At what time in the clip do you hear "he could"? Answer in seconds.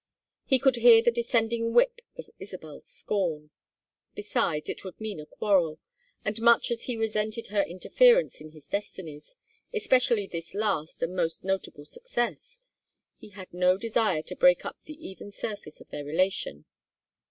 0.45-0.77